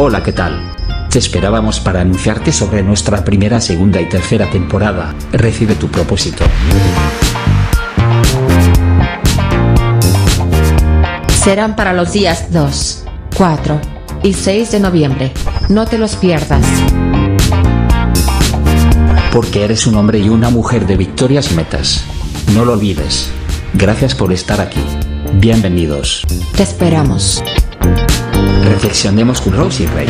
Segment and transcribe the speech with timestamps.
[0.00, 0.62] Hola, ¿qué tal?
[1.10, 5.12] Te esperábamos para anunciarte sobre nuestra primera, segunda y tercera temporada.
[5.32, 6.44] Recibe tu propósito.
[11.42, 13.06] Serán para los días 2,
[13.36, 13.80] 4
[14.22, 15.32] y 6 de noviembre.
[15.68, 16.64] No te los pierdas.
[19.32, 22.04] Porque eres un hombre y una mujer de victorias y metas.
[22.54, 23.32] No lo olvides.
[23.74, 24.84] Gracias por estar aquí.
[25.40, 26.24] Bienvenidos.
[26.56, 27.42] Te esperamos.
[28.78, 30.06] Reflexionemos con Rose y Rey.